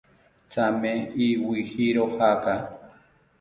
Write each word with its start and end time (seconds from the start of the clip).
Thame 0.51 0.91
iwijiro 1.25 2.03
jaaka 2.17 2.53